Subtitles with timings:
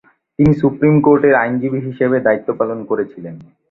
[0.39, 3.35] তিনি সুপ্রিম কোর্টের আইনজীবী হিসাবে দায়িত্ব পালন করেছিলেন।